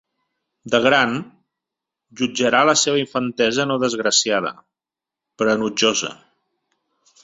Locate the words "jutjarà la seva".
2.21-3.01